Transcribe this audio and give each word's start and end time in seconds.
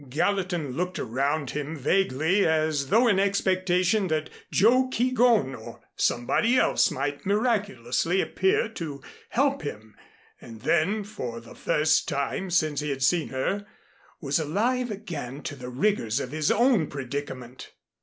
Gallatin 0.09 0.71
looked 0.71 0.97
around 0.97 1.51
him 1.51 1.77
vaguely, 1.77 2.43
as 2.43 2.87
though 2.89 3.07
in 3.07 3.19
expectation 3.19 4.07
that 4.07 4.31
Joe 4.51 4.89
Keegón 4.91 5.53
or 5.55 5.79
somebody 5.95 6.57
else 6.57 6.89
might 6.89 7.23
miraculously 7.23 8.19
appear 8.19 8.67
to 8.69 9.03
help 9.29 9.61
him, 9.61 9.95
and 10.41 10.61
then 10.61 11.03
for 11.03 11.39
the 11.39 11.53
first 11.53 12.07
time 12.07 12.49
since 12.49 12.79
he 12.79 12.89
had 12.89 13.03
seen 13.03 13.27
her, 13.27 13.67
was 14.19 14.39
alive 14.39 14.89
again 14.89 15.43
to 15.43 15.55
the 15.55 15.69
rigors 15.69 16.19
of 16.19 16.31
his 16.31 16.49
own 16.49 16.87
predicament. 16.87 17.71